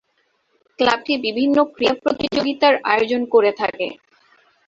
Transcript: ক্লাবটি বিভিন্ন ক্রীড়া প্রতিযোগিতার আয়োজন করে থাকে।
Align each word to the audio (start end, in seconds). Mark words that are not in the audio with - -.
ক্লাবটি 0.79 1.13
বিভিন্ন 1.25 1.57
ক্রীড়া 1.73 1.95
প্রতিযোগিতার 2.03 2.73
আয়োজন 2.85 3.21
করে 3.33 3.51
থাকে। 3.61 3.87